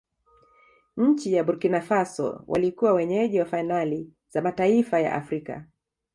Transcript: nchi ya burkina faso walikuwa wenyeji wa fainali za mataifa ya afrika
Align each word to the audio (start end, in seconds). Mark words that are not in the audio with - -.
nchi 0.97 1.33
ya 1.33 1.43
burkina 1.43 1.81
faso 1.81 2.43
walikuwa 2.47 2.93
wenyeji 2.93 3.39
wa 3.39 3.45
fainali 3.45 4.13
za 4.29 4.41
mataifa 4.41 4.99
ya 4.99 5.13
afrika 5.15 5.65